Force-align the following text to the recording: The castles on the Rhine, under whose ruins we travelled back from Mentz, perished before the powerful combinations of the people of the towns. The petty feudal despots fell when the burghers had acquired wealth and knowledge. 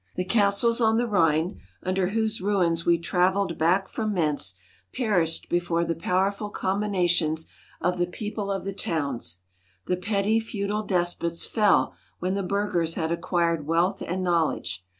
The 0.15 0.25
castles 0.25 0.81
on 0.81 0.97
the 0.97 1.05
Rhine, 1.05 1.59
under 1.83 2.07
whose 2.07 2.41
ruins 2.41 2.87
we 2.87 2.97
travelled 2.97 3.59
back 3.59 3.87
from 3.87 4.15
Mentz, 4.15 4.55
perished 4.91 5.47
before 5.47 5.85
the 5.85 5.93
powerful 5.93 6.49
combinations 6.49 7.45
of 7.79 7.99
the 7.99 8.07
people 8.07 8.51
of 8.51 8.65
the 8.65 8.73
towns. 8.73 9.37
The 9.85 9.97
petty 9.97 10.39
feudal 10.39 10.81
despots 10.81 11.45
fell 11.45 11.93
when 12.17 12.33
the 12.33 12.41
burghers 12.41 12.95
had 12.95 13.11
acquired 13.11 13.67
wealth 13.67 14.01
and 14.01 14.23
knowledge. 14.23 14.83